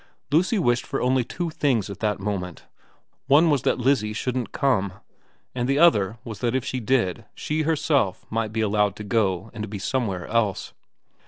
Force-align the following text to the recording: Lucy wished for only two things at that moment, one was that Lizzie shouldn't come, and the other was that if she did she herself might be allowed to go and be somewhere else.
Lucy 0.31 0.57
wished 0.57 0.83
for 0.83 0.99
only 0.99 1.23
two 1.23 1.51
things 1.51 1.87
at 1.87 1.99
that 1.99 2.19
moment, 2.19 2.63
one 3.27 3.51
was 3.51 3.61
that 3.61 3.77
Lizzie 3.77 4.13
shouldn't 4.13 4.51
come, 4.51 4.93
and 5.53 5.69
the 5.69 5.77
other 5.77 6.17
was 6.23 6.39
that 6.39 6.55
if 6.55 6.65
she 6.65 6.79
did 6.79 7.25
she 7.35 7.61
herself 7.61 8.25
might 8.31 8.51
be 8.51 8.61
allowed 8.61 8.95
to 8.95 9.03
go 9.03 9.51
and 9.53 9.69
be 9.69 9.77
somewhere 9.77 10.25
else. 10.25 10.73